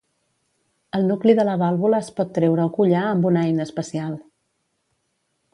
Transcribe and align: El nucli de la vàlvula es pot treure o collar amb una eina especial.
El 0.99 1.05
nucli 1.09 1.35
de 1.41 1.45
la 1.49 1.53
vàlvula 1.63 2.01
es 2.05 2.09
pot 2.21 2.33
treure 2.39 2.65
o 2.71 2.73
collar 2.79 3.05
amb 3.11 3.31
una 3.33 3.47
eina 3.51 3.71
especial. 3.71 4.17